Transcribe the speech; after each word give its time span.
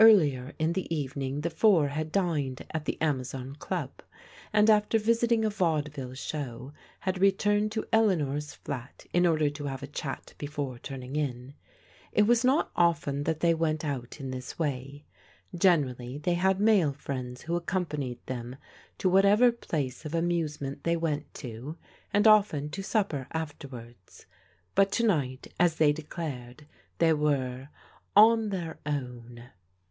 Earlier 0.00 0.52
in 0.60 0.74
the 0.74 0.94
evening, 0.94 1.40
the 1.40 1.50
four 1.50 1.88
had 1.88 2.12
dined 2.12 2.64
at 2.70 2.84
the 2.84 3.02
Amazon 3.02 3.56
Club, 3.56 3.90
and 4.52 4.70
after 4.70 4.96
visiting 4.96 5.44
a 5.44 5.50
vaudeville 5.50 6.14
show, 6.14 6.72
had 7.00 7.20
returned 7.20 7.72
to 7.72 7.84
Eleanor's 7.92 8.54
flat 8.54 9.06
in 9.12 9.26
order 9.26 9.50
to 9.50 9.64
have 9.64 9.82
a 9.82 9.88
chat 9.88 10.34
before 10.38 10.78
turning 10.78 11.16
in. 11.16 11.54
It 12.12 12.28
was 12.28 12.44
not 12.44 12.70
often 12.76 13.24
that 13.24 13.40
they 13.40 13.54
went 13.54 13.84
out 13.84 14.20
in 14.20 14.30
this 14.30 14.56
way. 14.56 15.04
Generally 15.52 16.18
they 16.18 16.34
had 16.34 16.60
male 16.60 16.92
friends 16.92 17.42
who 17.42 17.56
ac 17.56 17.64
companied 17.66 18.20
them 18.26 18.54
to 18.98 19.08
whatever 19.08 19.50
place 19.50 20.04
of 20.04 20.14
amusement 20.14 20.84
they 20.84 20.96
went 20.96 21.34
to, 21.42 21.76
and 22.12 22.28
often 22.28 22.70
to 22.70 22.84
supper 22.84 23.26
afterwards: 23.32 24.26
but 24.76 24.92
to 24.92 25.04
night, 25.04 25.48
as 25.58 25.74
they 25.74 25.92
declared, 25.92 26.68
they 26.98 27.12
were" 27.12 27.70
on 28.28 28.50
their 28.50 28.78
own." 28.86 29.48